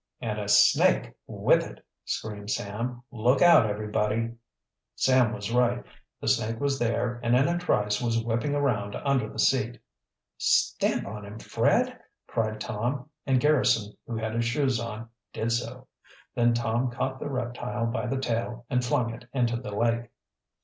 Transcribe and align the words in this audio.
"And 0.19 0.39
a 0.39 0.47
snake 0.47 1.13
with 1.27 1.61
it!" 1.63 1.85
screamed 2.05 2.49
Sam. 2.49 3.03
"Look 3.11 3.39
out, 3.43 3.67
everybody!" 3.67 4.31
Sam 4.95 5.31
was 5.31 5.51
right, 5.51 5.83
the 6.19 6.27
snake 6.27 6.59
was 6.59 6.79
there 6.79 7.19
and 7.21 7.35
in 7.35 7.47
a 7.47 7.59
trice 7.59 8.01
was 8.01 8.19
whipping 8.19 8.55
around 8.55 8.95
under 8.95 9.29
the 9.29 9.37
seat. 9.37 9.79
"Stamp 10.39 11.05
on 11.05 11.23
him, 11.23 11.37
Fred!" 11.37 11.99
cried 12.25 12.59
Tom, 12.59 13.11
and 13.27 13.39
Garrison, 13.39 13.93
who 14.07 14.15
had 14.17 14.33
his 14.33 14.45
shoes 14.45 14.79
on, 14.79 15.07
did 15.33 15.51
so. 15.51 15.85
Then 16.33 16.55
Tom 16.55 16.89
caught 16.89 17.19
the 17.19 17.29
reptile 17.29 17.85
by 17.85 18.07
the 18.07 18.17
tail 18.17 18.65
and 18.71 18.83
flung 18.83 19.13
it 19.13 19.25
into 19.33 19.55
the 19.55 19.69
lake. 19.69 20.09